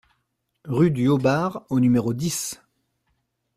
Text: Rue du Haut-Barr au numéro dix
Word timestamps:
Rue 0.65 0.89
du 0.89 1.07
Haut-Barr 1.09 1.63
au 1.69 1.79
numéro 1.79 2.15
dix 2.15 2.59